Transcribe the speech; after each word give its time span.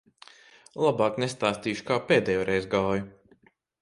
Labāk 0.85 1.19
nestāstīšu, 1.23 1.85
kā 1.91 1.99
pēdējoreiz 2.13 2.67
gāja. 2.73 3.05